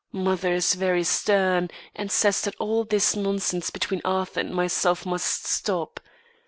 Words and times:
Mother 0.11 0.51
is 0.51 0.73
very 0.73 1.03
stern 1.03 1.69
and 1.95 2.11
says 2.11 2.41
that 2.41 2.55
all 2.57 2.85
this 2.85 3.15
nonsense 3.15 3.69
between 3.69 4.01
Arthur 4.03 4.39
and 4.39 4.51
myself 4.51 5.05
must 5.05 5.45
stop. 5.45 5.99